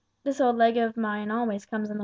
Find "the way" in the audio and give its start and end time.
1.99-1.99